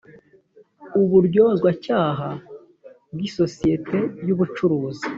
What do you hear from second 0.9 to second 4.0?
uburyozwacyaha bw isosiyete